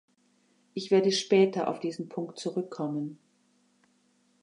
[0.73, 3.19] Ich werde später auf diesen Punkt zurückkommen.